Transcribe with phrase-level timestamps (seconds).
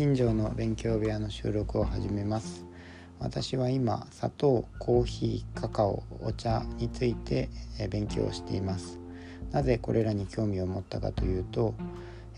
[0.00, 2.64] 近所の勉強部屋の収録を始めます
[3.18, 7.50] 私は今砂糖コーヒーカカオお茶について
[7.90, 8.98] 勉強をしています
[9.50, 11.74] なぜこれらに興味を持ったかというと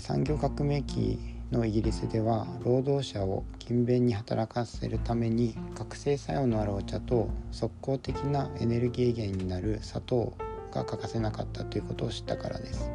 [0.00, 1.16] 産業革命期
[1.52, 10.36] のイギリスでは労働者を勤勉に働かせるために覚醒作用のあるお茶と即効的なエネルギー源になる砂糖
[10.72, 12.90] が欠かせなかったということを知ったからです。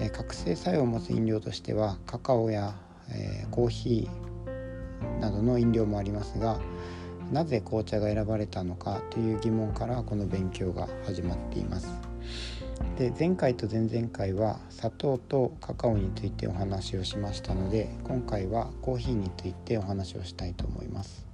[0.00, 2.72] え覚醒作用を持つ飲料としてはカカオや、
[3.10, 6.58] えー、コーヒーなどの飲料もありますが
[7.32, 11.88] なぜ紅茶が選ばれたのかという疑問からこの勉強が始まっています。
[12.96, 21.26] で前回と前々回は砂糖とカカオについてお話をしましたので今回はコーヒーについてお話をしたいと思います。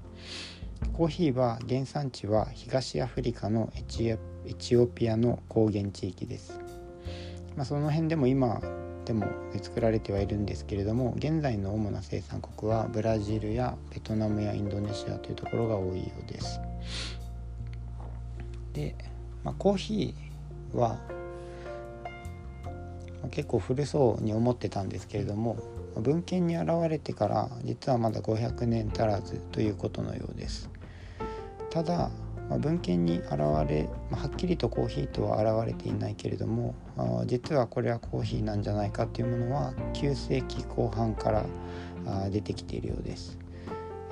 [0.93, 6.59] コーヒーは原産地は東アフリカのエチオピアの高原地域です。
[7.57, 8.61] まあ、その辺でも今
[9.05, 9.27] でも
[9.61, 16.61] 作られてはいるんですけれども現在の主な生産国はブラジルやベトナムやインドネシアというところが多いようです。
[18.73, 18.95] で、
[19.45, 20.99] まあ、コーヒーは
[23.31, 25.57] 結構古そうに思ってたんですけれども
[25.97, 30.71] 文献に現れてから実はまだ500年足らずということのようです。
[31.71, 32.11] ただ
[32.49, 36.75] まあ、文献に現れ、まあ、はっきりとコーヒーとは現れていないけれども
[37.27, 41.45] 実はこれはコーヒーなんじゃないかというものは9世紀後半から
[42.31, 43.39] 出てきているようです。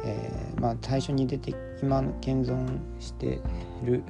[0.05, 3.41] えー、まあ、最初に出て今現存して
[3.84, 4.03] いる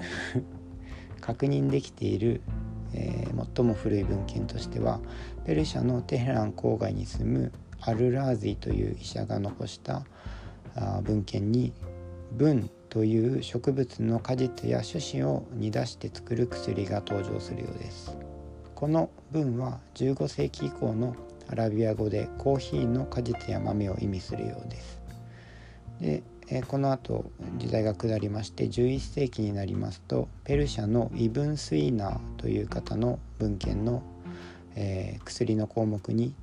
[1.20, 2.40] 確認できている、
[2.94, 5.00] えー、最も古い文献としては
[5.44, 10.04] ペルシャのテヘラン郊外に住むアルラーズィという医者が残した
[10.74, 11.74] あ文献に
[12.32, 18.18] 「文」という植物の果実や種子を煮出して作る薬が登場するようです。
[18.74, 21.16] この文は15世紀以降の
[21.48, 25.00] アラビア語でコーヒーの果実や豆を意味するようです。
[26.00, 26.22] で
[26.68, 34.02] この後時代が下りまして11世紀になりますとペルシャのイブン・スイーナーという方の文献の、
[34.74, 36.34] えー、薬の項目に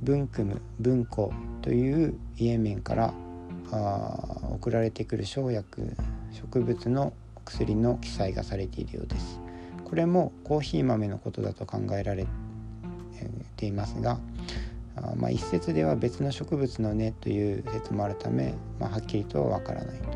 [0.00, 3.12] ブンクム・ブンコというイエメンから
[3.72, 5.96] 送られてくる生薬
[6.32, 7.12] 植物の
[7.44, 9.40] 薬の記載がされているようです
[9.84, 12.26] これもコーヒー豆のことだと考えられ
[13.56, 14.18] ていますが
[14.96, 20.14] あまあ、一説では別の植物の根という説もあるため、まあ、はっきりとはわからないと、ま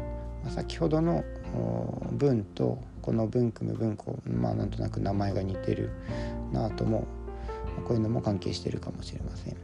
[0.48, 1.24] あ、先ほどの
[2.12, 5.90] 文とこの文組む文庫まあなんとなく名前が似てる
[6.52, 7.06] なとも
[7.86, 9.56] こういうのも関係してるかもしれません。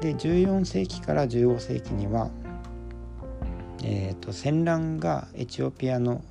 [0.00, 2.30] で14世紀から15世紀には
[3.82, 6.22] えーと、戦乱がエチオピアの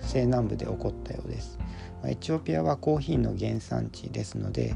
[0.00, 1.58] 西南部で起こったようです。
[2.04, 4.74] エチオピアはコーヒーの原産地ですので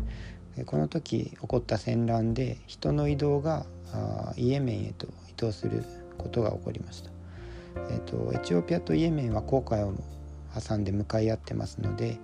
[0.64, 3.66] この時起こった戦乱で人の移動が
[4.36, 5.84] イエメンへと移動する
[6.16, 7.10] ことが起こりました。
[7.90, 9.92] えーと、エチオピアとイエメンは航海を
[10.58, 12.18] 挟んで向かい合ってますので、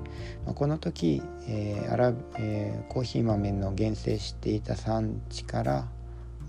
[0.47, 5.89] この時、えーアラえー、コーヒー豆の原生していた産地から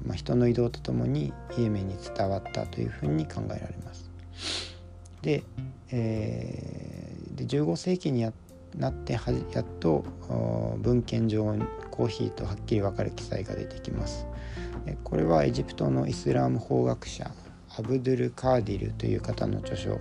[0.05, 4.09] まあ、人の移動とともにイエメンに伝わったというふうに考えられます。
[5.21, 5.43] で,、
[5.91, 8.33] えー、で15世紀にや
[8.77, 9.19] なってや
[9.61, 10.03] っと
[10.79, 11.55] 文献上
[11.91, 14.27] コーヒーとはっきり分かる記載が出てきます。
[15.03, 17.31] これはエジプトのイスラーム法学者
[17.77, 19.99] アブドゥル・カーディルという方の著書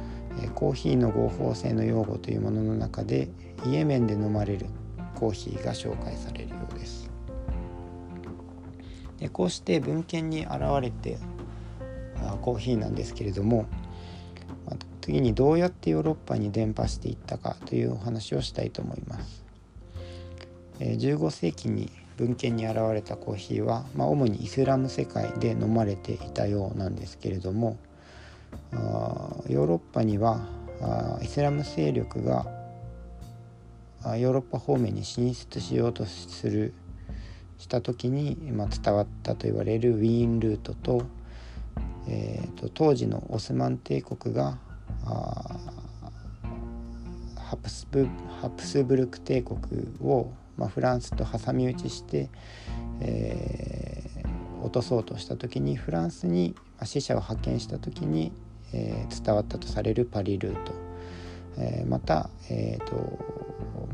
[0.54, 3.28] 「コーヒーの合法性の用語」というものの中で
[3.64, 4.66] イエメンで飲まれる
[5.14, 7.15] コーヒーが紹介されるようです。
[9.18, 11.18] でこうして文献に現れて
[12.42, 13.66] コーヒーなんですけれども
[15.00, 19.44] 次にどうやってヨーロッパに伝播していったかというお話をしたいと思います。
[20.80, 27.78] 15世紀に文献に現れたコーヒーは、まあ、主にイスラム世界で飲まれていたようなんですけれども
[29.48, 30.46] ヨーロッパには
[31.22, 32.46] イスラム勢力が
[34.16, 36.74] ヨーロッパ方面に進出しようとする
[37.58, 41.02] した時に、まあ、伝わったと言われるウィーンルートと,、
[42.08, 44.58] えーと、当時のオスマン帝国が
[47.36, 48.08] ハプスブ
[48.40, 49.58] ハプスブルク帝国
[50.02, 52.28] を、まあ、フランスと挟み撃ちして、
[53.00, 56.54] えー、落とそうとした時にフランスに
[56.84, 58.32] 死者を派遣した時に、
[58.72, 60.72] えー、伝わったとされるパリルート、
[61.58, 63.45] えー、また、えーと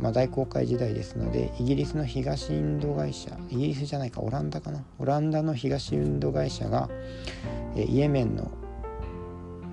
[0.02, 4.84] まあ、大航海時代ですのでイギリスの東インド会社イギリスじゃないかオランダかな？
[4.98, 6.90] オランダの東インド会社が、
[7.76, 8.50] えイエメンの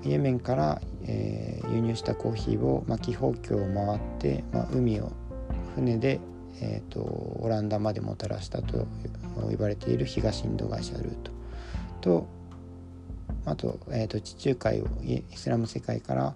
[0.03, 5.11] イエメンから、えー、輸入したコーヒーを、まあ、気泡橋を回って、まあ、海を
[5.75, 6.19] 船で、
[6.61, 8.85] えーと、オランダまでもたらしたと
[9.49, 11.31] 言われている東インド会社ルート。
[12.01, 12.27] と
[13.45, 16.35] あと,、えーと、地中海をイスラム世界から、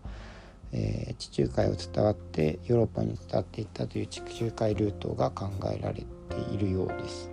[0.76, 6.06] えー、地中海を伝わってヨーロッパに伝わっていったという地中海ルートが考えられて
[6.52, 7.30] いるようです。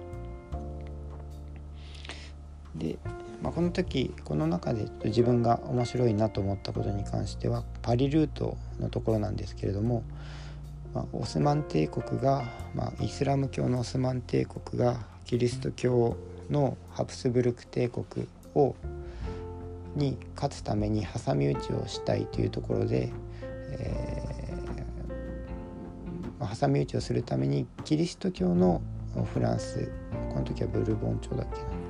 [2.77, 2.99] で、
[3.43, 10.03] まあ、この時この中で自分が面白いなと思ったことに関してはパリルートのところなんですけれども、
[10.95, 12.45] まあ、オスマン帝国が、
[12.75, 16.17] まあ、イスラム教のオスマン帝国がキリスト教
[16.51, 18.75] のハプスブルク帝国を
[19.97, 23.11] に勝つために挟み撃ちをしたいというところで、
[23.73, 28.83] えー、挟み撃ちをするためにキリスト教の
[29.33, 29.91] フランス
[30.31, 31.81] この時はブルボン朝だっけな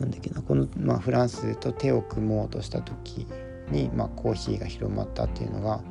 [0.00, 3.26] なんだっけなこの、まあ、フランスと手を組もうとした時
[3.70, 5.82] に、まあ、コーヒーが広まったっていうのが、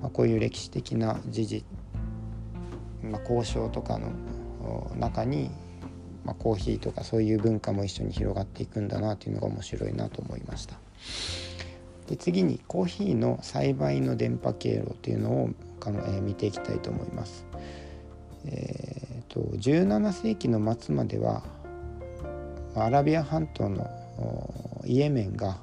[0.00, 1.64] まあ、こういう歴史的な事実、
[3.02, 4.10] まあ、交渉とかの
[4.96, 5.50] 中に
[6.24, 10.76] まあ、コーヒーとかそういう文化も一緒に広がっていくんだなというのが面白いなと思いました。
[12.10, 17.46] で次にコーヒーの栽培の電波経路というのをかの、え、見ていきたいと思います。
[18.44, 21.42] えーと、17世紀の末までは
[22.74, 23.88] アラビア半島の
[24.84, 25.58] イエメンが、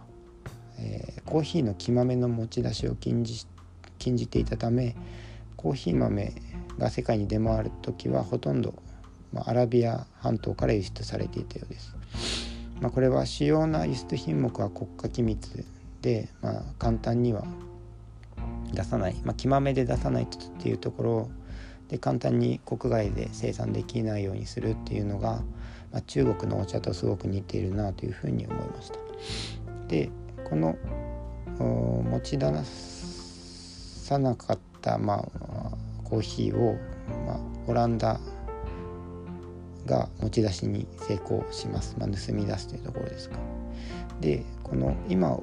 [0.79, 3.45] えー、コーヒーの木豆の持ち出しを禁じ
[3.99, 4.95] 禁じていたため
[5.55, 6.33] コーヒー豆
[6.77, 8.75] が世界に出回る時はほとんど
[9.33, 11.95] まあ、アラビア半島から輸出されていたようです。
[12.79, 15.65] まあ、これは主要な輸出品目は国家機密
[16.01, 17.43] で、まあ、簡単には
[18.71, 20.27] 出さない、まあ、木豆で出さないっ
[20.61, 21.29] ていうところ
[21.89, 25.41] で簡単に国外で生産できないようにするっていうのが、
[25.91, 28.97] まあ、中国のお茶とすごく似ているなというふうに思いました。
[29.87, 30.09] で
[30.49, 30.77] この
[31.59, 35.71] 持ち出さなかった、まあ、
[36.03, 36.77] コーヒーを、
[37.25, 38.19] まあ、オランダ
[39.85, 43.37] が持ち出しに成功します、まあ、盗み出すというところですか
[44.19, 45.39] でこの今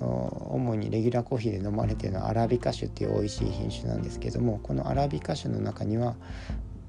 [0.00, 6.16] 主にレギュラーコーヒーで飲まれているのはアラビカ種っていう美味しい品種なんですけどもこのアラビカ種の中には、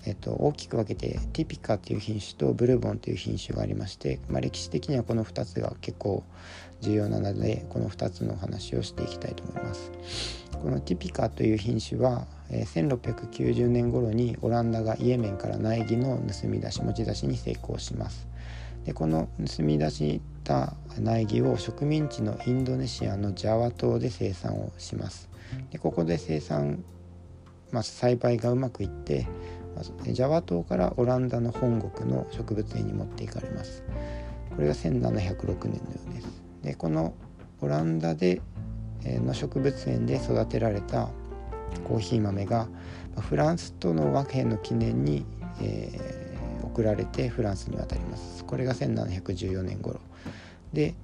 [0.05, 6.23] えっと、大きく分けてティピカっていう品種とブルボンという品種がありまして、まあ、歴史的にはこの2つが結構
[6.81, 9.91] 重要なのでこの2つのお話をしていきたいと思います。
[10.61, 18.27] このティピカという品種は1690年頃にオランダがイエメンから苗木の盗み出し持ち出しに成功します
[18.85, 25.29] でこの盗み出した苗木を植民地のインドネシアのジャワ島で生産をします。
[25.71, 26.83] でここで生産、
[27.71, 29.27] まあ、栽培がうまくいって
[30.03, 33.83] ジャワ島からオランダの本国の植物園に持っていかれます。
[34.55, 36.43] これが1706年のようです。
[36.63, 37.13] でこの
[37.61, 38.41] オランダで
[39.03, 41.09] の植物園で育てられた
[41.87, 42.67] コーヒー豆が
[43.19, 45.25] フランスとの和平の記念に、
[45.61, 46.20] えー、
[46.81, 48.43] 送られてフランスに渡ります。
[48.43, 49.99] これが1714年頃。
[50.73, 50.95] で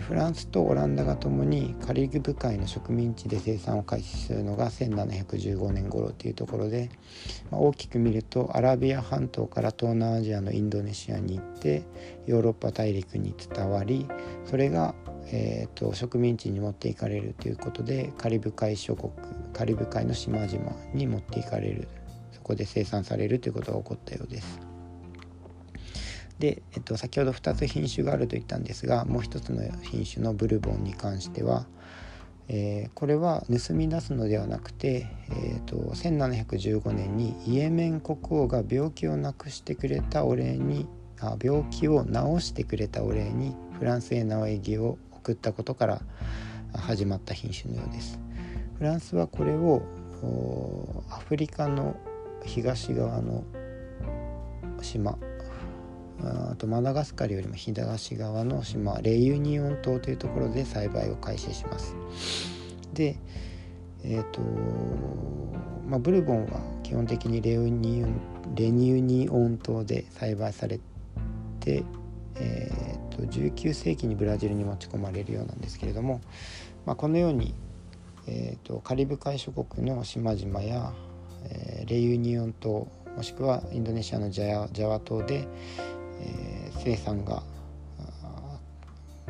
[0.00, 6.90] フランスとオランダがともにカリブ海の植民地で生産を開始するのが1715年頃というところで、
[7.50, 11.84] まあ、大きく見るとアラビア半島から東南アジアのインドネシアに行って
[12.26, 14.08] ヨーロッパ大陸に伝わり
[14.46, 14.94] それが
[15.26, 19.10] えーと、植民地に持っていかれるということでカリブ海諸国
[19.54, 21.88] カリブ海の島々に持っていかれる。
[22.34, 24.73] そこで生産されるということが起こったようです。
[26.44, 31.64] で、えっと、先ほど2つ品種があると言ったんですがもう一つの品種のブルボンに関しては、
[32.48, 40.86] えー、これは盗み出すのではなくて、えーと、1715年にイエメン国王が病気をなくしてくれたお礼に
[41.18, 42.12] あ病気を治
[42.46, 46.02] してくれたお礼にフランスへ苗木を送ったことから
[46.74, 48.18] 始まった品種のようです。
[48.76, 49.80] フランスはこれを
[51.08, 51.96] アフリカの
[52.44, 53.44] 東側の
[54.82, 55.16] 島
[56.58, 61.94] とマダガスカルよりも東側の島レユニオン島というところで栽培を開始します。
[62.92, 63.16] で
[64.04, 64.40] えーと
[65.88, 68.04] まあ、ブルボンは基本的にレユニ
[68.54, 70.78] レユニオン島で栽培され
[71.60, 71.84] て
[72.36, 76.20] えーと、19世紀にブラジルに持ち込まれるようなんですけれども、
[76.84, 77.54] まあ、このように、
[78.26, 80.92] えーと、カリブ海諸国の島々や、
[81.44, 85.46] えー、レユニオン島もしくはインドネシアのジャジャワ島で、
[86.24, 87.42] え、生産が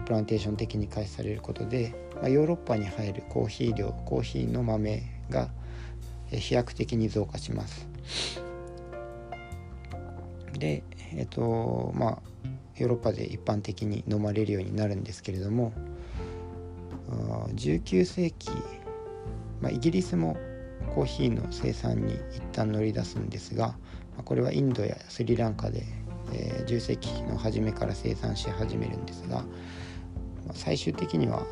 [0.05, 5.49] プランテーション的に開始されることで、まあ、ヨーロッパに入るコーヒー量コーヒーの豆が
[6.31, 7.89] 飛躍的に増加します。
[10.59, 10.83] で
[11.17, 12.19] えっ、とまあ
[12.77, 15.73] ヨーロッパで一般的に飲まれるようになるんですけれども
[17.55, 18.51] 19世紀、
[19.61, 20.37] まあ、イギリスも
[20.95, 23.77] コーヒーの生産に一旦乗り出すんですが
[24.25, 25.85] これはインドやスリランカで、
[26.33, 29.45] えー、10世紀の初めから生産し始めるんですが
[30.53, 31.45] 最終的には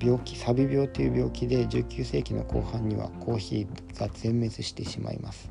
[0.00, 5.50] 病気サビ病という病気で19世紀の後半にはコーヒーが全滅してしまいます、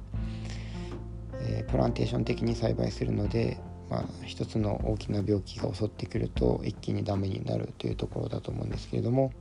[1.41, 3.57] えー、プランテーション的に栽培するので、
[3.89, 9.31] まあ、一つの大きな病気が襲ってくると一気にダメになるというところだと思うんですけれども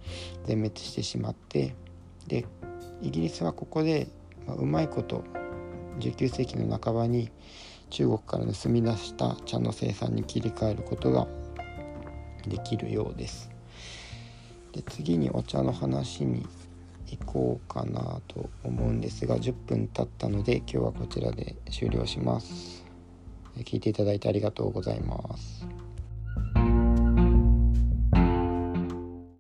[0.45, 1.75] 全滅してしまって
[2.29, 2.47] で
[3.03, 4.07] イギリスはここで、
[4.47, 5.25] まあ、うまいこと
[5.99, 7.31] 19世紀の半ばに
[7.91, 11.27] 中国から盗み出した茶の生産に切り替えることが
[12.47, 13.51] できるようです。
[14.73, 16.47] で次にお茶の話に
[17.09, 22.85] 行こうかなと思うんですが10分経ったので今日はこちらで終了します。
[23.57, 25.80] 聞いていただいてありがとうございます。